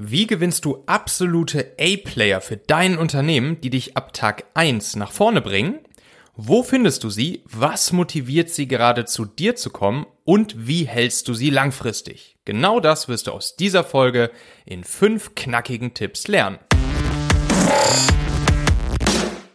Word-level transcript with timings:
Wie 0.00 0.28
gewinnst 0.28 0.64
du 0.64 0.84
absolute 0.86 1.72
A-Player 1.76 2.40
für 2.40 2.56
dein 2.56 2.96
Unternehmen, 2.98 3.60
die 3.60 3.70
dich 3.70 3.96
ab 3.96 4.12
Tag 4.12 4.44
1 4.54 4.94
nach 4.94 5.10
vorne 5.10 5.40
bringen? 5.40 5.80
Wo 6.36 6.62
findest 6.62 7.02
du 7.02 7.10
sie? 7.10 7.42
Was 7.46 7.90
motiviert 7.90 8.48
sie 8.48 8.68
gerade 8.68 9.06
zu 9.06 9.24
dir 9.24 9.56
zu 9.56 9.70
kommen? 9.70 10.06
Und 10.22 10.68
wie 10.68 10.86
hältst 10.86 11.26
du 11.26 11.34
sie 11.34 11.50
langfristig? 11.50 12.36
Genau 12.44 12.78
das 12.78 13.08
wirst 13.08 13.26
du 13.26 13.32
aus 13.32 13.56
dieser 13.56 13.82
Folge 13.82 14.30
in 14.64 14.84
fünf 14.84 15.34
knackigen 15.34 15.94
Tipps 15.94 16.28
lernen. 16.28 16.60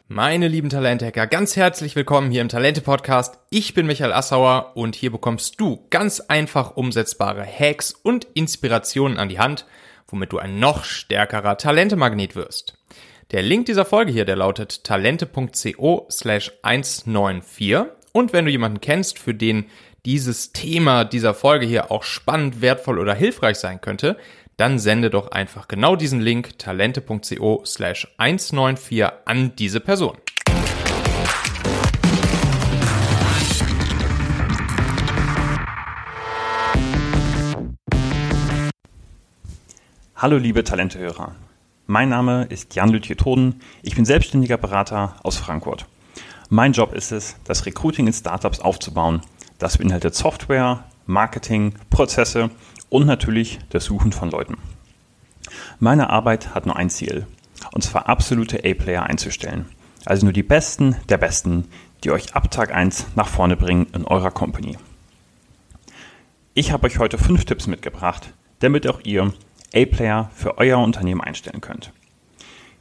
Meine 0.10 0.50
lieben 0.50 0.68
Talenthacker, 0.68 1.26
ganz 1.26 1.56
herzlich 1.56 1.96
willkommen 1.96 2.32
hier 2.32 2.42
im 2.42 2.50
Talente 2.50 2.82
Podcast. 2.82 3.40
Ich 3.50 3.74
bin 3.74 3.88
Michael 3.88 4.12
Assauer 4.12 4.74
und 4.76 4.96
hier 4.96 5.10
bekommst 5.10 5.62
du 5.62 5.88
ganz 5.90 6.20
einfach 6.20 6.76
umsetzbare 6.76 7.46
Hacks 7.46 7.94
und 7.94 8.28
Inspirationen 8.34 9.18
an 9.20 9.30
die 9.30 9.40
Hand– 9.40 9.66
womit 10.14 10.32
du 10.32 10.38
ein 10.38 10.60
noch 10.60 10.84
stärkerer 10.86 11.58
Talentemagnet 11.58 12.36
wirst. 12.36 12.78
Der 13.32 13.42
Link 13.42 13.66
dieser 13.66 13.84
Folge 13.84 14.12
hier, 14.12 14.26
der 14.26 14.36
lautet 14.36 14.84
talente.co 14.84 16.08
slash 16.12 16.52
194. 16.62 17.86
Und 18.12 18.32
wenn 18.32 18.46
du 18.46 18.52
jemanden 18.52 18.80
kennst, 18.80 19.18
für 19.18 19.34
den 19.34 19.66
dieses 20.06 20.54
Thema 20.54 21.04
dieser 21.04 21.34
Folge 21.34 21.66
hier 21.66 21.90
auch 21.90 22.04
spannend, 22.04 22.62
wertvoll 22.62 23.00
oder 23.00 23.16
hilfreich 23.16 23.58
sein 23.58 23.82
könnte, 23.82 24.18
dann 24.56 24.78
sende 24.78 25.10
doch 25.10 25.32
einfach 25.32 25.68
genau 25.68 25.96
diesen 25.96 26.22
Link 26.22 26.60
talente.co 26.60 27.64
slash 27.66 28.08
194 28.18 29.06
an 29.26 29.56
diese 29.56 29.80
Person. 29.80 30.18
Hallo 40.24 40.38
liebe 40.38 40.64
Talentehörer. 40.64 41.36
Mein 41.86 42.08
Name 42.08 42.46
ist 42.46 42.76
Jan 42.76 42.88
Lütje-Toden. 42.88 43.60
Ich 43.82 43.96
bin 43.98 44.06
selbstständiger 44.06 44.56
Berater 44.56 45.18
aus 45.22 45.36
Frankfurt. 45.36 45.86
Mein 46.48 46.72
Job 46.72 46.94
ist 46.94 47.12
es, 47.12 47.36
das 47.44 47.66
Recruiting 47.66 48.08
in 48.08 48.14
Startups 48.14 48.62
aufzubauen. 48.62 49.20
Das 49.60 49.80
beinhaltet 49.80 50.16
Software, 50.16 50.86
Marketing, 51.08 51.76
Prozesse 51.90 52.52
und 52.88 53.06
natürlich 53.06 53.60
das 53.72 53.84
Suchen 53.84 54.14
von 54.14 54.32
Leuten. 54.32 54.56
Meine 55.82 56.10
Arbeit 56.10 56.56
hat 56.56 56.68
nur 56.68 56.78
ein 56.78 56.90
Ziel, 56.90 57.28
und 57.74 57.84
zwar 57.84 58.08
absolute 58.08 58.60
A-Player 58.60 59.04
einzustellen. 59.04 59.66
Also 60.06 60.26
nur 60.26 60.32
die 60.32 60.42
Besten 60.42 60.96
der 61.10 61.18
Besten, 61.18 61.68
die 62.06 62.12
euch 62.12 62.34
ab 62.34 62.50
Tag 62.50 62.74
1 62.74 63.08
nach 63.18 63.28
vorne 63.28 63.58
bringen 63.58 63.88
in 63.94 64.06
eurer 64.06 64.32
Company. 64.32 64.78
Ich 66.54 66.72
habe 66.72 66.88
euch 66.88 66.98
heute 66.98 67.18
fünf 67.18 67.44
Tipps 67.44 67.68
mitgebracht, 67.68 68.32
damit 68.60 68.88
auch 68.88 69.02
ihr 69.04 69.34
A-Player 69.74 70.30
für 70.34 70.58
euer 70.58 70.80
Unternehmen 70.80 71.22
einstellen 71.22 71.62
könnt. 71.62 71.92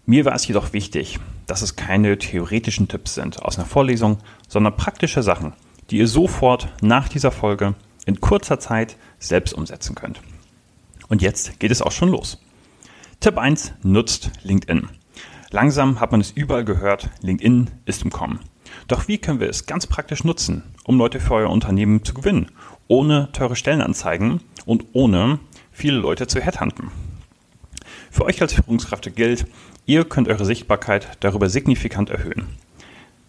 Mir 0.04 0.24
war 0.24 0.34
es 0.34 0.46
jedoch 0.46 0.72
wichtig, 0.72 1.18
dass 1.46 1.62
es 1.62 1.76
keine 1.76 2.18
theoretischen 2.18 2.88
Tipps 2.88 3.14
sind 3.14 3.42
aus 3.42 3.58
einer 3.58 3.66
Vorlesung, 3.66 4.18
sondern 4.48 4.76
praktische 4.76 5.22
Sachen, 5.22 5.52
die 5.90 5.98
ihr 5.98 6.08
sofort 6.08 6.68
nach 6.80 7.08
dieser 7.08 7.30
Folge 7.30 7.74
in 8.04 8.20
kurzer 8.20 8.58
Zeit 8.58 8.96
selbst 9.18 9.52
umsetzen 9.54 9.94
könnt. 9.94 10.20
Und 11.08 11.22
jetzt 11.22 11.60
geht 11.60 11.70
es 11.70 11.82
auch 11.82 11.92
schon 11.92 12.08
los. 12.08 12.40
Tipp 13.20 13.38
1 13.38 13.74
nutzt 13.82 14.30
LinkedIn. 14.42 14.88
Langsam 15.50 16.00
hat 16.00 16.10
man 16.10 16.20
es 16.20 16.30
überall 16.30 16.64
gehört, 16.64 17.10
LinkedIn 17.20 17.70
ist 17.84 18.02
im 18.02 18.10
Kommen. 18.10 18.40
Doch 18.88 19.06
wie 19.06 19.18
können 19.18 19.38
wir 19.38 19.48
es 19.48 19.66
ganz 19.66 19.86
praktisch 19.86 20.24
nutzen, 20.24 20.62
um 20.84 20.98
Leute 20.98 21.20
für 21.20 21.34
euer 21.34 21.50
Unternehmen 21.50 22.04
zu 22.04 22.14
gewinnen, 22.14 22.50
ohne 22.88 23.30
teure 23.32 23.54
Stellenanzeigen 23.54 24.40
und 24.64 24.86
ohne 24.94 25.38
viele 25.72 25.96
Leute 25.96 26.26
zu 26.26 26.40
headhunten. 26.40 26.90
Für 28.10 28.26
euch 28.26 28.40
als 28.42 28.52
Führungskräfte 28.52 29.10
gilt, 29.10 29.46
ihr 29.86 30.04
könnt 30.04 30.28
eure 30.28 30.44
Sichtbarkeit 30.44 31.08
darüber 31.20 31.48
signifikant 31.48 32.10
erhöhen. 32.10 32.46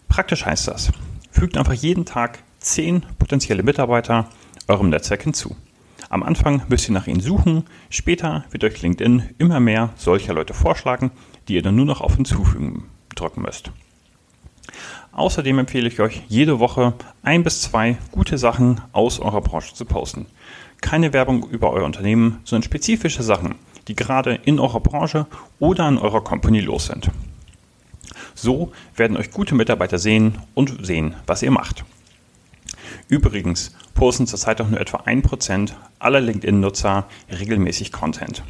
Praktisch 0.08 0.44
heißt 0.44 0.68
das, 0.68 0.92
fügt 1.30 1.56
einfach 1.56 1.72
jeden 1.72 2.04
Tag 2.04 2.38
10 2.60 3.04
potenzielle 3.18 3.62
Mitarbeiter 3.62 4.28
eurem 4.68 4.90
Netzwerk 4.90 5.22
hinzu. 5.22 5.56
Am 6.10 6.22
Anfang 6.22 6.62
müsst 6.68 6.88
ihr 6.88 6.94
nach 6.94 7.06
ihnen 7.06 7.20
suchen, 7.20 7.64
später 7.90 8.44
wird 8.50 8.62
euch 8.62 8.80
LinkedIn 8.80 9.30
immer 9.38 9.58
mehr 9.58 9.90
solcher 9.96 10.34
Leute 10.34 10.54
vorschlagen, 10.54 11.10
die 11.48 11.54
ihr 11.54 11.62
dann 11.62 11.76
nur 11.76 11.86
noch 11.86 12.00
auf 12.00 12.16
Hinzufügen 12.16 12.84
drücken 13.16 13.42
müsst. 13.42 13.72
Außerdem 15.12 15.58
empfehle 15.60 15.88
ich 15.88 16.00
euch, 16.00 16.22
jede 16.28 16.58
Woche 16.58 16.94
ein 17.22 17.42
bis 17.42 17.62
zwei 17.62 17.96
gute 18.12 18.36
Sachen 18.38 18.80
aus 18.92 19.18
eurer 19.20 19.40
Branche 19.40 19.74
zu 19.74 19.84
posten 19.84 20.26
keine 20.84 21.14
Werbung 21.14 21.48
über 21.48 21.72
euer 21.72 21.86
Unternehmen, 21.86 22.40
sondern 22.44 22.62
spezifische 22.62 23.22
Sachen, 23.22 23.54
die 23.88 23.96
gerade 23.96 24.34
in 24.44 24.60
eurer 24.60 24.80
Branche 24.80 25.26
oder 25.58 25.88
in 25.88 25.96
eurer 25.96 26.22
Company 26.22 26.60
los 26.60 26.86
sind. 26.86 27.10
So 28.34 28.70
werden 28.94 29.16
euch 29.16 29.30
gute 29.30 29.54
Mitarbeiter 29.54 29.98
sehen 29.98 30.38
und 30.52 30.84
sehen, 30.84 31.14
was 31.26 31.42
ihr 31.42 31.50
macht. 31.50 31.84
Übrigens 33.08 33.74
posten 33.94 34.26
zurzeit 34.26 34.60
auch 34.60 34.68
nur 34.68 34.78
etwa 34.78 34.98
1% 34.98 35.72
aller 36.00 36.20
LinkedIn-Nutzer 36.20 37.06
regelmäßig 37.30 37.90
Content. 37.90 38.42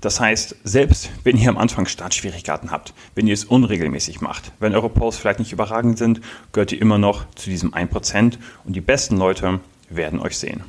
Das 0.00 0.20
heißt, 0.20 0.56
selbst 0.62 1.10
wenn 1.24 1.36
ihr 1.36 1.48
am 1.48 1.58
Anfang 1.58 1.86
Startschwierigkeiten 1.86 2.70
habt, 2.70 2.94
wenn 3.16 3.26
ihr 3.26 3.34
es 3.34 3.44
unregelmäßig 3.44 4.20
macht, 4.20 4.52
wenn 4.60 4.74
eure 4.74 4.88
Posts 4.88 5.20
vielleicht 5.20 5.40
nicht 5.40 5.52
überragend 5.52 5.98
sind, 5.98 6.20
gehört 6.52 6.70
ihr 6.70 6.80
immer 6.80 6.98
noch 6.98 7.24
zu 7.34 7.50
diesem 7.50 7.74
1% 7.74 8.38
und 8.64 8.76
die 8.76 8.80
besten 8.80 9.16
Leute 9.16 9.58
werden 9.90 10.20
euch 10.20 10.38
sehen. 10.38 10.62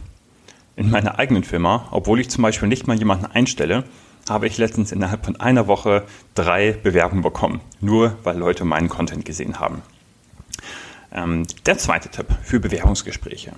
In 0.76 0.90
meiner 0.90 1.20
eigenen 1.20 1.44
Firma, 1.44 1.88
obwohl 1.92 2.20
ich 2.20 2.30
zum 2.30 2.42
Beispiel 2.42 2.68
nicht 2.68 2.88
mal 2.88 2.98
jemanden 2.98 3.28
einstelle, 3.28 3.84
habe 4.28 4.48
ich 4.48 4.58
letztens 4.58 4.92
innerhalb 4.92 5.26
von 5.26 5.36
einer 5.40 5.68
Woche 5.68 6.04
drei 6.34 6.72
Bewerbungen 6.72 7.24
bekommen, 7.24 7.62
nur 7.80 8.18
weil 8.24 8.38
Leute 8.38 8.66
meinen 8.66 8.90
Content 8.90 9.26
gesehen 9.26 9.60
haben. 9.60 9.82
Ähm, 11.12 11.46
der 11.66 11.78
zweite 11.78 12.10
Tipp 12.10 12.28
für 12.42 12.60
Bewerbungsgespräche. 12.60 13.52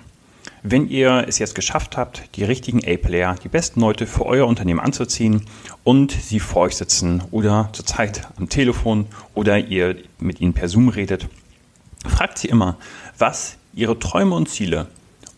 Wenn 0.61 0.89
ihr 0.89 1.25
es 1.27 1.37
jetzt 1.37 1.53
geschafft 1.53 1.95
habt, 1.95 2.35
die 2.35 2.43
richtigen 2.43 2.79
A-Player, 2.79 3.35
die 3.43 3.49
besten 3.49 3.79
Leute 3.81 4.07
für 4.07 4.25
euer 4.25 4.47
Unternehmen 4.47 4.79
anzuziehen 4.79 5.45
und 5.83 6.11
sie 6.11 6.39
vor 6.39 6.63
euch 6.63 6.75
sitzen 6.75 7.23
oder 7.31 7.69
zurzeit 7.71 8.27
am 8.37 8.49
Telefon 8.49 9.05
oder 9.35 9.59
ihr 9.59 9.95
mit 10.19 10.41
ihnen 10.41 10.53
per 10.53 10.67
Zoom 10.67 10.89
redet, 10.89 11.29
fragt 12.05 12.39
sie 12.39 12.47
immer, 12.47 12.77
was 13.17 13.57
ihre 13.73 13.99
Träume 13.99 14.35
und 14.35 14.49
Ziele 14.49 14.87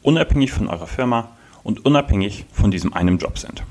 unabhängig 0.01 0.53
von 0.53 0.69
eurer 0.69 0.87
Firma 0.87 1.36
und 1.67 1.85
unabhängig 1.85 2.45
von 2.53 2.71
diesem 2.71 2.93
einen 2.93 3.17
Job 3.17 3.37
sind. 3.37 3.61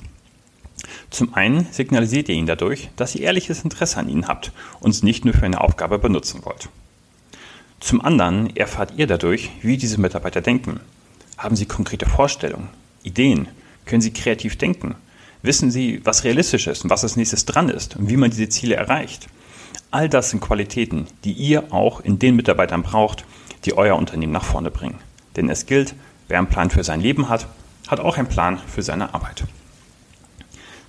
Zum 1.08 1.32
einen 1.32 1.66
signalisiert 1.70 2.28
ihr 2.28 2.34
ihnen 2.34 2.46
dadurch, 2.46 2.90
dass 2.96 3.14
ihr 3.14 3.22
ehrliches 3.22 3.64
Interesse 3.64 3.98
an 3.98 4.10
ihnen 4.10 4.28
habt 4.28 4.52
und 4.80 4.90
es 4.90 5.02
nicht 5.02 5.24
nur 5.24 5.32
für 5.32 5.46
eine 5.46 5.62
Aufgabe 5.62 5.98
benutzen 5.98 6.44
wollt. 6.44 6.68
Zum 7.80 8.02
anderen 8.02 8.54
erfahrt 8.54 8.92
ihr 8.98 9.06
dadurch, 9.06 9.50
wie 9.62 9.78
diese 9.78 9.98
Mitarbeiter 9.98 10.42
denken. 10.42 10.80
Haben 11.38 11.56
sie 11.56 11.64
konkrete 11.64 12.04
Vorstellungen, 12.04 12.68
Ideen? 13.02 13.48
Können 13.86 14.02
sie 14.02 14.12
kreativ 14.12 14.58
denken? 14.58 14.96
Wissen 15.40 15.70
sie, 15.70 16.02
was 16.04 16.24
realistisch 16.24 16.66
ist 16.66 16.84
und 16.84 16.90
was 16.90 17.02
als 17.02 17.16
nächstes 17.16 17.46
dran 17.46 17.70
ist 17.70 17.96
und 17.96 18.10
wie 18.10 18.18
man 18.18 18.30
diese 18.30 18.50
Ziele 18.50 18.74
erreicht? 18.74 19.28
All 19.90 20.10
das 20.10 20.30
sind 20.30 20.40
Qualitäten, 20.40 21.06
die 21.24 21.32
ihr 21.32 21.72
auch 21.72 22.00
in 22.00 22.18
den 22.18 22.36
Mitarbeitern 22.36 22.82
braucht, 22.82 23.24
die 23.64 23.74
euer 23.74 23.96
Unternehmen 23.96 24.32
nach 24.32 24.44
vorne 24.44 24.70
bringen. 24.70 24.98
Denn 25.36 25.48
es 25.48 25.64
gilt, 25.64 25.94
wer 26.28 26.38
einen 26.38 26.48
Plan 26.48 26.68
für 26.68 26.84
sein 26.84 27.00
Leben 27.00 27.30
hat, 27.30 27.46
hat 27.86 28.00
auch 28.00 28.18
einen 28.18 28.28
Plan 28.28 28.58
für 28.66 28.82
seine 28.82 29.14
Arbeit. 29.14 29.44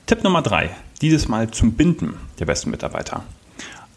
Tipp 0.06 0.24
Nummer 0.24 0.42
drei, 0.42 0.70
dieses 1.02 1.28
Mal 1.28 1.52
zum 1.52 1.74
Binden 1.74 2.16
der 2.40 2.46
besten 2.46 2.72
Mitarbeiter. 2.72 3.24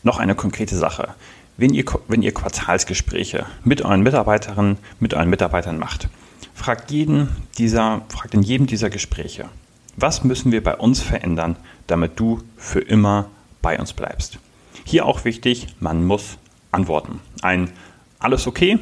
Noch 0.03 0.19
eine 0.19 0.35
konkrete 0.35 0.77
Sache. 0.77 1.15
Wenn 1.57 1.75
ihr, 1.75 1.85
wenn 2.09 2.23
ihr 2.23 2.33
Quartalsgespräche 2.33 3.47
mit 3.65 3.83
euren 3.83 4.03
Mitarbeiterinnen, 4.03 4.79
mit 4.99 5.15
euren 5.15 5.29
Mitarbeitern 5.29 5.79
macht, 5.79 6.09
fragt, 6.55 6.91
jeden 6.91 7.29
dieser, 7.59 8.03
fragt 8.09 8.35
in 8.35 8.43
jedem 8.43 8.67
dieser 8.67 8.91
Gespräche, 8.91 9.49
was 9.97 10.25
müssen 10.25 10.53
wir 10.53 10.63
bei 10.63 10.77
uns 10.77 11.01
verändern, 11.01 11.57
damit 11.87 12.19
du 12.19 12.43
für 12.57 12.81
immer 12.81 13.29
bei 13.63 13.79
uns 13.79 13.93
bleibst. 13.93 14.39
Hier 14.85 15.07
auch 15.07 15.25
wichtig, 15.25 15.69
man 15.81 16.05
muss 16.05 16.39
antworten. 16.73 17.21
Ein 17.43 17.71
alles 18.19 18.47
okay 18.47 18.79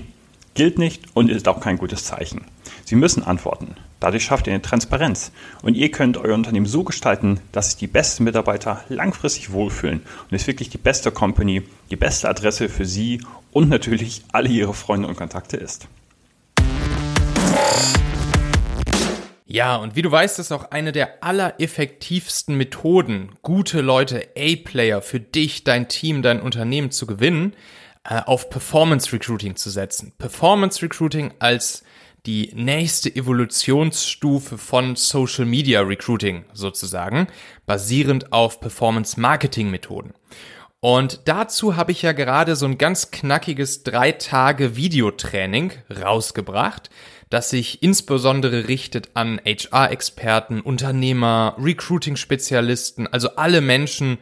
gilt 0.54 0.78
nicht 0.78 1.04
und 1.14 1.30
ist 1.30 1.48
auch 1.48 1.60
kein 1.60 1.78
gutes 1.78 2.04
Zeichen. 2.04 2.44
Sie 2.84 2.96
müssen 2.96 3.22
antworten. 3.22 3.76
Dadurch 4.00 4.24
schafft 4.24 4.46
ihr 4.46 4.52
eine 4.52 4.62
Transparenz 4.62 5.32
und 5.62 5.74
ihr 5.74 5.90
könnt 5.90 6.16
euer 6.16 6.34
Unternehmen 6.34 6.66
so 6.66 6.84
gestalten, 6.84 7.40
dass 7.50 7.70
sich 7.70 7.76
die 7.78 7.88
besten 7.88 8.24
Mitarbeiter 8.24 8.84
langfristig 8.88 9.50
wohlfühlen 9.50 10.02
und 10.30 10.36
es 10.36 10.46
wirklich 10.46 10.70
die 10.70 10.78
beste 10.78 11.10
Company, 11.10 11.62
die 11.90 11.96
beste 11.96 12.28
Adresse 12.28 12.68
für 12.68 12.84
sie 12.84 13.20
und 13.50 13.68
natürlich 13.68 14.22
alle 14.32 14.50
ihre 14.50 14.74
Freunde 14.74 15.08
und 15.08 15.16
Kontakte 15.16 15.56
ist. 15.56 15.88
Ja, 19.46 19.76
und 19.76 19.96
wie 19.96 20.02
du 20.02 20.12
weißt, 20.12 20.38
ist 20.38 20.52
auch 20.52 20.70
eine 20.70 20.92
der 20.92 21.24
allereffektivsten 21.24 22.54
Methoden, 22.54 23.32
gute 23.42 23.80
Leute, 23.80 24.28
A-Player 24.36 25.00
für 25.00 25.20
dich, 25.20 25.64
dein 25.64 25.88
Team, 25.88 26.22
dein 26.22 26.40
Unternehmen 26.40 26.90
zu 26.90 27.06
gewinnen, 27.06 27.54
äh, 28.04 28.20
auf 28.26 28.50
Performance 28.50 29.12
Recruiting 29.12 29.56
zu 29.56 29.70
setzen. 29.70 30.12
Performance 30.18 30.82
Recruiting 30.82 31.32
als 31.38 31.82
die 32.26 32.52
nächste 32.54 33.14
Evolutionsstufe 33.14 34.58
von 34.58 34.96
Social 34.96 35.44
Media 35.44 35.80
Recruiting 35.80 36.44
sozusagen, 36.52 37.28
basierend 37.66 38.32
auf 38.32 38.60
Performance 38.60 39.18
Marketing 39.20 39.70
Methoden. 39.70 40.12
Und 40.80 41.22
dazu 41.24 41.76
habe 41.76 41.90
ich 41.90 42.02
ja 42.02 42.12
gerade 42.12 42.54
so 42.54 42.66
ein 42.66 42.78
ganz 42.78 43.10
knackiges 43.10 43.82
drei 43.82 44.12
Tage 44.12 44.76
Videotraining 44.76 45.72
rausgebracht, 45.90 46.90
das 47.30 47.50
sich 47.50 47.82
insbesondere 47.82 48.68
richtet 48.68 49.10
an 49.14 49.40
HR-Experten, 49.44 50.60
Unternehmer, 50.60 51.56
Recruiting-Spezialisten, 51.58 53.06
also 53.08 53.36
alle 53.36 53.60
Menschen, 53.60 54.18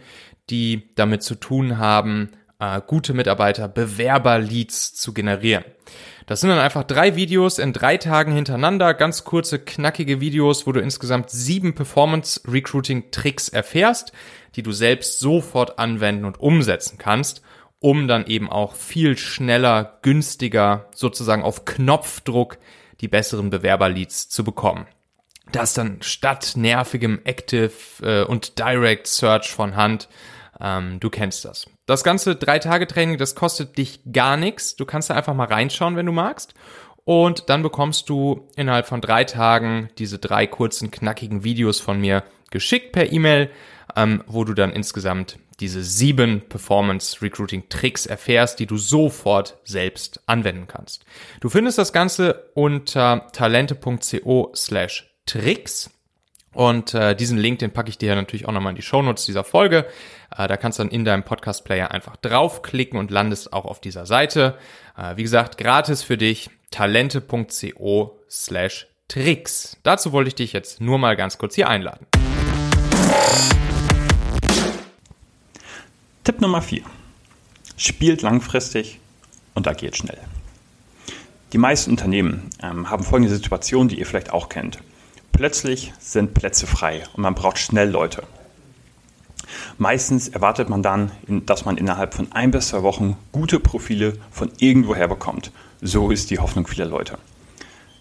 die 0.48 0.88
damit 0.94 1.22
zu 1.22 1.34
tun 1.34 1.78
haben, 1.78 2.30
äh, 2.58 2.80
gute 2.86 3.14
Mitarbeiter, 3.14 3.68
Bewerber-Leads 3.68 4.94
zu 4.94 5.12
generieren. 5.12 5.64
Das 6.26 6.40
sind 6.40 6.50
dann 6.50 6.58
einfach 6.58 6.82
drei 6.82 7.14
Videos 7.14 7.58
in 7.58 7.72
drei 7.72 7.98
Tagen 7.98 8.32
hintereinander, 8.32 8.94
ganz 8.94 9.22
kurze, 9.22 9.60
knackige 9.60 10.20
Videos, 10.20 10.66
wo 10.66 10.72
du 10.72 10.80
insgesamt 10.80 11.30
sieben 11.30 11.74
Performance-Recruiting-Tricks 11.74 13.48
erfährst, 13.48 14.12
die 14.56 14.62
du 14.62 14.72
selbst 14.72 15.20
sofort 15.20 15.78
anwenden 15.78 16.24
und 16.24 16.40
umsetzen 16.40 16.98
kannst, 16.98 17.42
um 17.78 18.08
dann 18.08 18.26
eben 18.26 18.50
auch 18.50 18.74
viel 18.74 19.16
schneller, 19.16 19.98
günstiger, 20.02 20.86
sozusagen 20.92 21.44
auf 21.44 21.64
Knopfdruck 21.64 22.58
die 23.00 23.08
besseren 23.08 23.50
Bewerberleads 23.50 24.28
zu 24.28 24.42
bekommen. 24.42 24.86
Das 25.52 25.74
dann 25.74 25.98
statt 26.02 26.54
nervigem 26.56 27.20
Active 27.24 27.70
äh, 28.02 28.24
und 28.24 28.58
Direct 28.58 29.06
Search 29.06 29.52
von 29.52 29.76
Hand. 29.76 30.08
Ähm, 30.60 31.00
du 31.00 31.10
kennst 31.10 31.44
das. 31.44 31.66
Das 31.86 32.04
ganze 32.04 32.36
Drei-Tage-Training, 32.36 33.18
das 33.18 33.34
kostet 33.34 33.76
dich 33.78 34.00
gar 34.12 34.36
nichts. 34.36 34.76
Du 34.76 34.84
kannst 34.84 35.10
da 35.10 35.14
einfach 35.14 35.34
mal 35.34 35.46
reinschauen, 35.46 35.96
wenn 35.96 36.06
du 36.06 36.12
magst. 36.12 36.54
Und 37.04 37.48
dann 37.48 37.62
bekommst 37.62 38.08
du 38.08 38.48
innerhalb 38.56 38.86
von 38.86 39.00
drei 39.00 39.24
Tagen 39.24 39.90
diese 39.96 40.18
drei 40.18 40.46
kurzen, 40.46 40.90
knackigen 40.90 41.44
Videos 41.44 41.78
von 41.78 42.00
mir 42.00 42.24
geschickt 42.50 42.92
per 42.92 43.12
E-Mail, 43.12 43.50
ähm, 43.94 44.24
wo 44.26 44.44
du 44.44 44.54
dann 44.54 44.72
insgesamt 44.72 45.38
diese 45.60 45.82
sieben 45.82 46.42
Performance 46.48 47.22
Recruiting 47.22 47.68
Tricks 47.68 48.06
erfährst, 48.06 48.58
die 48.58 48.66
du 48.66 48.76
sofort 48.76 49.56
selbst 49.64 50.20
anwenden 50.26 50.66
kannst. 50.66 51.04
Du 51.40 51.48
findest 51.48 51.78
das 51.78 51.92
Ganze 51.92 52.50
unter 52.54 53.28
talente.co 53.32 54.52
slash 54.54 55.10
Tricks. 55.24 55.90
Und 56.56 56.94
äh, 56.94 57.14
diesen 57.14 57.36
Link, 57.36 57.58
den 57.58 57.70
packe 57.70 57.90
ich 57.90 57.98
dir 57.98 58.14
natürlich 58.14 58.48
auch 58.48 58.52
nochmal 58.52 58.70
in 58.70 58.76
die 58.76 58.82
Shownotes 58.82 59.26
dieser 59.26 59.44
Folge. 59.44 59.84
Äh, 60.34 60.48
da 60.48 60.56
kannst 60.56 60.78
du 60.78 60.84
dann 60.84 60.90
in 60.90 61.04
deinem 61.04 61.22
Podcast-Player 61.22 61.90
einfach 61.90 62.16
draufklicken 62.16 62.98
und 62.98 63.10
landest 63.10 63.52
auch 63.52 63.66
auf 63.66 63.78
dieser 63.78 64.06
Seite. 64.06 64.56
Äh, 64.96 65.18
wie 65.18 65.22
gesagt, 65.22 65.58
gratis 65.58 66.02
für 66.02 66.16
dich, 66.16 66.48
talente.co 66.70 68.18
slash 68.30 68.86
Tricks. 69.06 69.76
Dazu 69.82 70.12
wollte 70.12 70.28
ich 70.28 70.34
dich 70.34 70.54
jetzt 70.54 70.80
nur 70.80 70.96
mal 70.98 71.14
ganz 71.14 71.36
kurz 71.36 71.54
hier 71.54 71.68
einladen. 71.68 72.06
Tipp 76.24 76.40
Nummer 76.40 76.62
4. 76.62 76.80
Spielt 77.76 78.22
langfristig 78.22 78.98
und 79.52 79.68
agiert 79.68 79.98
schnell. 79.98 80.18
Die 81.52 81.58
meisten 81.58 81.90
Unternehmen 81.90 82.48
ähm, 82.62 82.88
haben 82.88 83.04
folgende 83.04 83.32
Situation, 83.32 83.88
die 83.88 83.98
ihr 83.98 84.06
vielleicht 84.06 84.32
auch 84.32 84.48
kennt. 84.48 84.78
Plötzlich 85.36 85.92
sind 85.98 86.32
Plätze 86.32 86.66
frei 86.66 87.02
und 87.12 87.22
man 87.22 87.34
braucht 87.34 87.58
schnell 87.58 87.90
Leute. 87.90 88.22
Meistens 89.76 90.28
erwartet 90.28 90.70
man 90.70 90.82
dann, 90.82 91.12
dass 91.28 91.66
man 91.66 91.76
innerhalb 91.76 92.14
von 92.14 92.32
ein 92.32 92.50
bis 92.50 92.68
zwei 92.68 92.82
Wochen 92.82 93.18
gute 93.32 93.60
Profile 93.60 94.14
von 94.30 94.50
irgendwoher 94.58 95.08
bekommt. 95.08 95.52
So 95.82 96.10
ist 96.10 96.30
die 96.30 96.38
Hoffnung 96.38 96.66
vieler 96.66 96.86
Leute. 96.86 97.18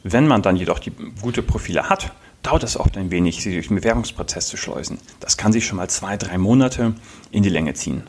Wenn 0.02 0.28
man 0.28 0.44
dann 0.44 0.56
jedoch 0.56 0.80
die 0.80 0.94
gute 1.22 1.44
Profile 1.44 1.90
hat, 1.90 2.14
dauert 2.42 2.64
es 2.64 2.80
oft 2.80 2.96
ein 2.96 3.12
wenig, 3.12 3.44
sie 3.44 3.54
durch 3.54 3.68
den 3.68 3.76
Bewerbungsprozess 3.76 4.48
zu 4.48 4.56
schleusen. 4.56 4.98
Das 5.20 5.36
kann 5.36 5.52
sich 5.52 5.66
schon 5.66 5.76
mal 5.76 5.90
zwei, 5.90 6.16
drei 6.16 6.38
Monate 6.38 6.94
in 7.32 7.44
die 7.44 7.50
Länge 7.50 7.74
ziehen. 7.74 8.04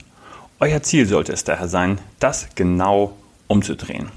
Euer 0.60 0.84
Ziel 0.84 1.04
sollte 1.04 1.32
es 1.32 1.42
daher 1.42 1.66
sein, 1.68 1.98
das 2.20 2.50
genau 2.54 3.16
umzudrehen. 3.48 4.08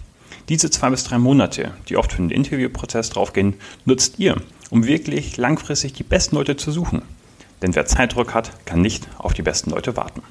Diese 0.49 0.69
zwei 0.69 0.91
bis 0.91 1.03
drei 1.03 1.17
Monate, 1.17 1.73
die 1.87 1.97
oft 1.97 2.11
für 2.11 2.21
den 2.21 2.29
Interviewprozess 2.29 3.09
draufgehen, 3.09 3.55
nutzt 3.85 4.19
ihr, 4.19 4.35
um 4.69 4.85
wirklich 4.85 5.37
langfristig 5.37 5.93
die 5.93 6.03
besten 6.03 6.35
Leute 6.35 6.57
zu 6.57 6.71
suchen. 6.71 7.01
Denn 7.61 7.75
wer 7.75 7.85
Zeitdruck 7.85 8.33
hat, 8.33 8.65
kann 8.65 8.81
nicht 8.81 9.07
auf 9.17 9.33
die 9.33 9.41
besten 9.41 9.71
Leute 9.71 9.97
warten. 9.97 10.21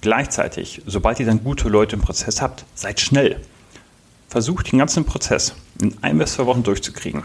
Gleichzeitig, 0.00 0.82
sobald 0.86 1.18
ihr 1.18 1.26
dann 1.26 1.42
gute 1.42 1.68
Leute 1.68 1.96
im 1.96 2.02
Prozess 2.02 2.42
habt, 2.42 2.64
seid 2.74 3.00
schnell. 3.00 3.40
Versucht 4.28 4.70
den 4.70 4.78
ganzen 4.78 5.04
Prozess 5.04 5.54
in 5.80 5.96
ein 6.02 6.18
bis 6.18 6.34
zwei 6.34 6.46
Wochen 6.46 6.62
durchzukriegen. 6.62 7.22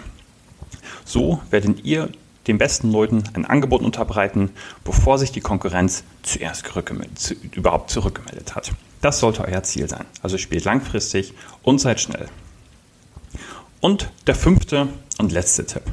So 1.06 1.41
werdet 1.50 1.83
ihr 1.83 2.09
den 2.47 2.57
besten 2.57 2.92
Leuten 2.92 3.24
ein 3.33 3.45
Angebot 3.45 3.81
unterbreiten, 3.81 4.51
bevor 4.83 5.18
sich 5.18 5.31
die 5.31 5.42
Konkurrenz 5.42 6.03
zuerst 6.24 6.65
zu, 7.15 7.33
überhaupt 7.51 7.92
zurückgemeldet 7.92 8.56
hat. 8.56 8.71
Das 9.01 9.19
sollte 9.19 9.44
euer 9.44 9.63
Ziel 9.63 9.88
sein. 9.88 10.06
Also 10.21 10.38
spielt 10.38 10.65
langfristig 10.65 11.33
und 11.62 11.80
seid 11.80 12.00
schnell. 12.00 12.27
Und 13.81 14.12
der 14.25 14.35
fünfte 14.35 14.88
und 15.18 15.31
letzte 15.31 15.65
Tipp 15.65 15.83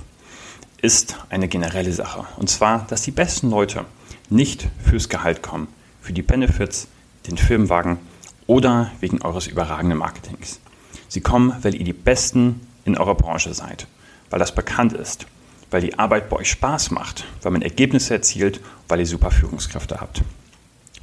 ist 0.80 1.16
eine 1.30 1.48
generelle 1.48 1.92
Sache. 1.92 2.26
Und 2.36 2.50
zwar, 2.50 2.86
dass 2.88 3.02
die 3.02 3.10
besten 3.10 3.50
Leute 3.50 3.84
nicht 4.30 4.68
fürs 4.84 5.08
Gehalt 5.08 5.42
kommen, 5.42 5.68
für 6.00 6.12
die 6.12 6.22
Benefits, 6.22 6.88
den 7.26 7.36
Firmenwagen 7.36 7.98
oder 8.46 8.90
wegen 9.00 9.22
eures 9.22 9.46
überragenden 9.46 9.98
Marketings. 9.98 10.60
Sie 11.08 11.20
kommen, 11.20 11.52
weil 11.62 11.74
ihr 11.74 11.84
die 11.84 11.92
Besten 11.92 12.60
in 12.84 12.96
eurer 12.96 13.14
Branche 13.14 13.52
seid, 13.54 13.86
weil 14.30 14.38
das 14.38 14.54
bekannt 14.54 14.92
ist, 14.92 15.26
weil 15.70 15.80
die 15.80 15.98
Arbeit 15.98 16.28
bei 16.28 16.36
euch 16.36 16.50
Spaß 16.50 16.90
macht, 16.90 17.24
weil 17.42 17.52
man 17.52 17.62
Ergebnisse 17.62 18.14
erzielt, 18.14 18.60
weil 18.88 19.00
ihr 19.00 19.06
super 19.06 19.30
Führungskräfte 19.30 20.00
habt. 20.00 20.22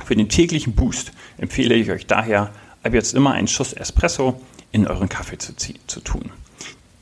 Für 0.05 0.15
den 0.15 0.29
täglichen 0.29 0.73
Boost 0.73 1.11
empfehle 1.37 1.75
ich 1.75 1.91
euch 1.91 2.07
daher, 2.07 2.51
ab 2.83 2.93
jetzt 2.93 3.13
immer 3.13 3.31
einen 3.31 3.47
Schuss 3.47 3.73
Espresso 3.73 4.41
in 4.71 4.87
euren 4.87 5.09
Kaffee 5.09 5.37
zu, 5.37 5.53
zu 5.55 5.99
tun. 6.01 6.31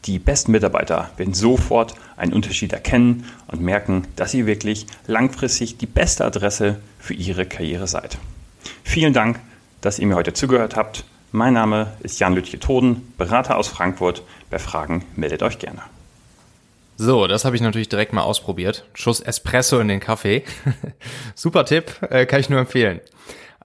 Die 0.06 0.18
besten 0.18 0.52
Mitarbeiter 0.52 1.12
werden 1.18 1.36
sofort 1.36 1.94
einen 2.18 2.34
Unterschied 2.34 2.74
erkennen 2.74 3.26
und 3.48 3.62
merken, 3.62 4.08
dass 4.16 4.34
ihr 4.34 4.48
wirklich 4.48 4.88
langfristig 5.06 5.78
die 5.78 5.86
beste 5.86 6.26
Adresse 6.26 6.80
für 7.00 7.14
ihre 7.14 7.46
Karriere 7.46 7.88
seid. 7.88 8.18
Vielen 8.84 9.14
Dank, 9.14 9.40
dass 9.82 10.00
ihr 10.00 10.08
mir 10.08 10.16
heute 10.16 10.34
zugehört 10.34 10.76
habt. 10.76 11.06
Mein 11.32 11.54
Name 11.54 11.94
ist 12.02 12.20
Jan 12.20 12.34
Lütje 12.34 12.60
Toden, 12.60 13.14
Berater 13.18 13.58
aus 13.58 13.68
Frankfurt. 13.68 14.24
Bei 14.50 14.58
Fragen 14.58 15.06
meldet 15.16 15.44
euch 15.44 15.60
gerne. 15.60 15.82
So, 16.98 17.28
das 17.28 17.46
habe 17.46 17.56
ich 17.56 17.62
natürlich 17.62 17.90
direkt 17.90 18.12
mal 18.12 18.24
ausprobiert. 18.24 18.86
Schuss 18.94 19.22
Espresso 19.22 19.80
in 19.80 19.88
den 19.88 20.00
Kaffee. 20.00 20.44
Super 21.36 21.66
Tipp, 21.66 21.96
äh, 22.10 22.26
kann 22.26 22.40
ich 22.40 22.50
nur 22.50 22.60
empfehlen. 22.60 23.02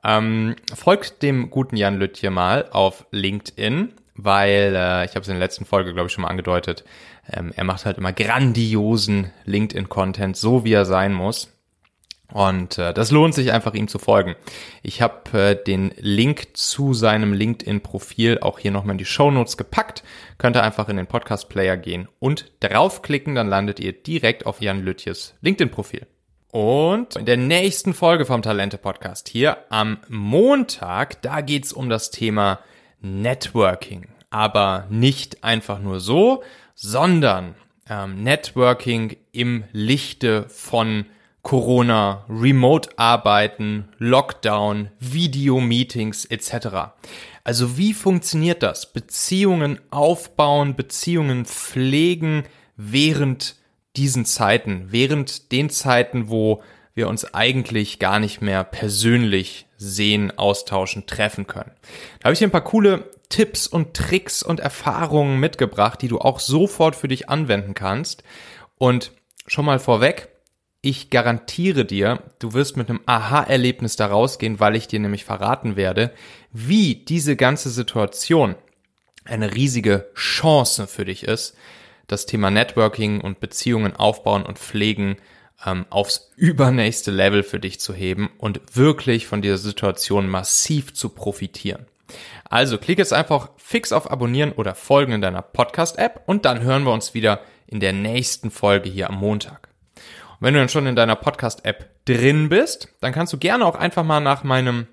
Ähm, 0.04 0.54
folgt 0.74 1.22
dem 1.22 1.50
guten 1.50 1.76
Jan 1.76 1.98
Lütje 1.98 2.30
mal 2.30 2.68
auf 2.70 3.06
LinkedIn 3.10 3.92
weil 4.16 4.74
äh, 4.74 5.04
ich 5.04 5.10
habe 5.10 5.20
es 5.20 5.28
in 5.28 5.34
der 5.34 5.42
letzten 5.42 5.64
Folge, 5.64 5.92
glaube 5.92 6.06
ich, 6.08 6.12
schon 6.12 6.22
mal 6.22 6.28
angedeutet, 6.28 6.84
ähm, 7.30 7.52
er 7.54 7.64
macht 7.64 7.84
halt 7.84 7.98
immer 7.98 8.12
grandiosen 8.12 9.30
LinkedIn-Content, 9.44 10.36
so 10.36 10.64
wie 10.64 10.72
er 10.72 10.84
sein 10.84 11.12
muss. 11.12 11.52
Und 12.32 12.78
äh, 12.78 12.92
das 12.92 13.12
lohnt 13.12 13.34
sich 13.34 13.52
einfach, 13.52 13.74
ihm 13.74 13.86
zu 13.86 13.98
folgen. 13.98 14.34
Ich 14.82 15.00
habe 15.00 15.38
äh, 15.38 15.54
den 15.54 15.92
Link 15.96 16.56
zu 16.56 16.92
seinem 16.92 17.32
LinkedIn-Profil 17.32 18.40
auch 18.40 18.58
hier 18.58 18.72
nochmal 18.72 18.94
in 18.94 18.98
die 18.98 19.04
Show 19.04 19.30
Notes 19.30 19.56
gepackt. 19.56 20.02
Könnt 20.36 20.56
ihr 20.56 20.64
einfach 20.64 20.88
in 20.88 20.96
den 20.96 21.06
Podcast-Player 21.06 21.76
gehen 21.76 22.08
und 22.18 22.50
draufklicken, 22.60 23.36
dann 23.36 23.48
landet 23.48 23.78
ihr 23.78 23.92
direkt 23.92 24.44
auf 24.44 24.60
Jan 24.60 24.82
Lütjes 24.82 25.34
LinkedIn-Profil. 25.40 26.06
Und 26.50 27.16
in 27.16 27.26
der 27.26 27.36
nächsten 27.36 27.94
Folge 27.94 28.24
vom 28.24 28.42
Talente-Podcast 28.42 29.28
hier 29.28 29.58
am 29.68 29.98
Montag, 30.08 31.20
da 31.22 31.42
geht's 31.42 31.72
um 31.72 31.88
das 31.88 32.10
Thema 32.10 32.60
Networking. 33.00 34.08
Aber 34.30 34.86
nicht 34.90 35.44
einfach 35.44 35.78
nur 35.78 36.00
so, 36.00 36.42
sondern 36.74 37.54
ähm, 37.88 38.22
Networking 38.22 39.16
im 39.32 39.64
Lichte 39.72 40.48
von 40.48 41.06
Corona, 41.42 42.24
Remote-Arbeiten, 42.28 43.88
Lockdown, 43.98 44.90
Video-Meetings 44.98 46.24
etc. 46.24 46.96
Also 47.44 47.78
wie 47.78 47.94
funktioniert 47.94 48.64
das? 48.64 48.92
Beziehungen 48.92 49.78
aufbauen, 49.90 50.74
Beziehungen 50.74 51.44
pflegen 51.44 52.42
während 52.76 53.54
diesen 53.94 54.24
Zeiten, 54.24 54.88
während 54.90 55.52
den 55.52 55.70
Zeiten, 55.70 56.28
wo 56.28 56.62
wir 56.96 57.08
uns 57.08 57.34
eigentlich 57.34 57.98
gar 58.00 58.18
nicht 58.18 58.40
mehr 58.40 58.64
persönlich 58.64 59.66
sehen, 59.76 60.36
austauschen, 60.36 61.06
treffen 61.06 61.46
können. 61.46 61.70
Da 62.18 62.24
habe 62.24 62.32
ich 62.32 62.38
dir 62.38 62.48
ein 62.48 62.52
paar 62.52 62.64
coole 62.64 63.10
Tipps 63.28 63.66
und 63.66 63.94
Tricks 63.94 64.42
und 64.42 64.60
Erfahrungen 64.60 65.38
mitgebracht, 65.38 66.00
die 66.00 66.08
du 66.08 66.18
auch 66.18 66.40
sofort 66.40 66.96
für 66.96 67.08
dich 67.08 67.28
anwenden 67.28 67.74
kannst. 67.74 68.24
Und 68.78 69.12
schon 69.46 69.66
mal 69.66 69.78
vorweg, 69.78 70.28
ich 70.80 71.10
garantiere 71.10 71.84
dir, 71.84 72.22
du 72.38 72.54
wirst 72.54 72.76
mit 72.76 72.88
einem 72.88 73.00
Aha-Erlebnis 73.04 73.96
da 73.96 74.06
rausgehen, 74.06 74.58
weil 74.58 74.74
ich 74.74 74.88
dir 74.88 75.00
nämlich 75.00 75.24
verraten 75.24 75.76
werde, 75.76 76.12
wie 76.52 76.94
diese 76.94 77.36
ganze 77.36 77.70
Situation 77.70 78.54
eine 79.24 79.54
riesige 79.54 80.08
Chance 80.14 80.86
für 80.86 81.04
dich 81.04 81.24
ist, 81.24 81.56
das 82.06 82.24
Thema 82.24 82.50
Networking 82.50 83.20
und 83.20 83.40
Beziehungen 83.40 83.96
aufbauen 83.96 84.44
und 84.46 84.58
pflegen 84.58 85.16
ähm, 85.64 85.86
aufs 85.90 86.32
übernächste 86.36 87.10
Level 87.10 87.42
für 87.42 87.60
dich 87.60 87.80
zu 87.80 87.94
heben 87.94 88.30
und 88.38 88.60
wirklich 88.74 89.26
von 89.26 89.42
dieser 89.42 89.58
Situation 89.58 90.28
massiv 90.28 90.94
zu 90.94 91.08
profitieren. 91.10 91.86
Also 92.48 92.78
klick 92.78 92.98
jetzt 92.98 93.12
einfach 93.12 93.50
fix 93.56 93.92
auf 93.92 94.10
Abonnieren 94.10 94.52
oder 94.52 94.74
Folgen 94.74 95.12
in 95.12 95.20
deiner 95.20 95.42
Podcast-App 95.42 96.22
und 96.26 96.44
dann 96.44 96.60
hören 96.60 96.84
wir 96.84 96.92
uns 96.92 97.14
wieder 97.14 97.40
in 97.66 97.80
der 97.80 97.92
nächsten 97.92 98.50
Folge 98.50 98.88
hier 98.88 99.10
am 99.10 99.16
Montag. 99.16 99.68
Und 100.38 100.46
wenn 100.46 100.54
du 100.54 100.60
dann 100.60 100.68
schon 100.68 100.86
in 100.86 100.96
deiner 100.96 101.16
Podcast-App 101.16 102.04
drin 102.04 102.48
bist, 102.48 102.88
dann 103.00 103.12
kannst 103.12 103.32
du 103.32 103.38
gerne 103.38 103.64
auch 103.64 103.74
einfach 103.74 104.04
mal 104.04 104.20
nach 104.20 104.44
meinem 104.44 104.86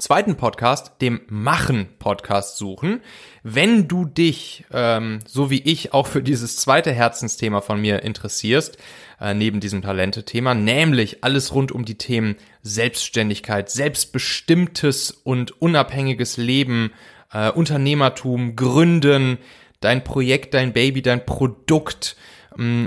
zweiten 0.00 0.36
Podcast, 0.36 0.92
dem 1.00 1.20
Machen-Podcast 1.28 2.56
suchen. 2.56 3.00
Wenn 3.42 3.86
du 3.86 4.04
dich, 4.04 4.64
ähm, 4.72 5.20
so 5.26 5.50
wie 5.50 5.60
ich, 5.62 5.92
auch 5.92 6.06
für 6.06 6.22
dieses 6.22 6.56
zweite 6.56 6.92
Herzensthema 6.92 7.60
von 7.60 7.80
mir 7.80 8.02
interessierst, 8.02 8.78
äh, 9.20 9.34
neben 9.34 9.60
diesem 9.60 9.82
Talente-Thema, 9.82 10.54
nämlich 10.54 11.22
alles 11.22 11.54
rund 11.54 11.72
um 11.72 11.84
die 11.84 11.96
Themen 11.96 12.36
Selbstständigkeit, 12.62 13.70
selbstbestimmtes 13.70 15.10
und 15.10 15.60
unabhängiges 15.60 16.36
Leben, 16.36 16.92
äh, 17.32 17.50
Unternehmertum, 17.50 18.56
Gründen, 18.56 19.38
dein 19.80 20.02
Projekt, 20.04 20.54
dein 20.54 20.72
Baby, 20.72 21.02
dein 21.02 21.24
Produkt 21.24 22.16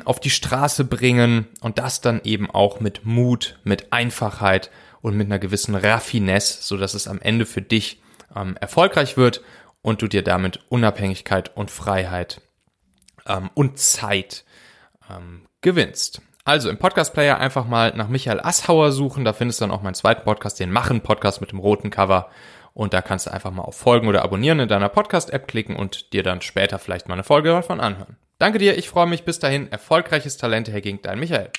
auf 0.04 0.20
die 0.20 0.30
Straße 0.30 0.84
bringen 0.84 1.48
und 1.62 1.80
das 1.80 2.02
dann 2.02 2.20
eben 2.26 2.52
auch 2.52 2.82
mit 2.82 3.06
Mut, 3.06 3.58
mit 3.64 3.94
Einfachheit 3.94 4.70
und 5.04 5.16
mit 5.18 5.28
einer 5.28 5.38
gewissen 5.38 5.76
Raffinesse, 5.76 6.64
so 6.64 6.78
dass 6.78 6.96
es 6.96 7.08
am 7.08 7.20
Ende 7.22 7.46
für 7.46 7.62
dich 7.62 8.02
ähm, 8.36 8.58
erfolgreich 8.60 9.18
wird 9.18 9.42
und 9.82 10.02
du 10.02 10.08
dir 10.08 10.24
damit 10.24 10.62
Unabhängigkeit 10.70 11.56
und 11.56 11.70
Freiheit 11.70 12.42
ähm, 13.28 13.52
und 13.54 13.78
Zeit 13.78 14.46
ähm, 15.12 15.46
gewinnst. 15.62 16.22
Also 16.46 16.70
im 16.70 16.78
Podcast-Player 16.78 17.38
einfach 17.38 17.68
mal 17.68 17.94
nach 17.96 18.08
Michael 18.08 18.40
Asshauer 18.40 18.94
suchen, 18.94 19.26
da 19.26 19.34
findest 19.34 19.60
du 19.60 19.66
dann 19.66 19.72
auch 19.72 19.82
meinen 19.82 19.94
zweiten 19.94 20.24
Podcast, 20.24 20.60
den 20.60 20.72
Machen-Podcast 20.72 21.42
mit 21.42 21.52
dem 21.52 21.60
roten 21.60 21.90
Cover. 21.90 22.30
Und 22.74 22.94
da 22.94 23.02
kannst 23.02 23.28
du 23.28 23.32
einfach 23.32 23.52
mal 23.52 23.62
auf 23.62 23.76
Folgen 23.76 24.08
oder 24.08 24.24
Abonnieren 24.24 24.60
in 24.60 24.68
deiner 24.68 24.90
Podcast-App 24.90 25.48
klicken 25.48 25.76
und 25.76 26.12
dir 26.14 26.24
dann 26.24 26.42
später 26.42 26.80
vielleicht 26.80 27.08
mal 27.08 27.14
eine 27.14 27.24
Folge 27.24 27.50
davon 27.50 27.80
anhören. 27.80 28.16
Danke 28.40 28.58
dir, 28.58 28.78
ich 28.78 28.90
freue 28.90 29.06
mich. 29.06 29.26
Bis 29.26 29.40
dahin, 29.40 29.72
erfolgreiches 29.72 30.38
Talente-Hacking, 30.38 31.02
dein 31.02 31.20
Michael. 31.20 31.52